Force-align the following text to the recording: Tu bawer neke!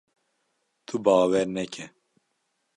Tu 0.85 0.95
bawer 1.05 1.45
neke! 1.53 1.85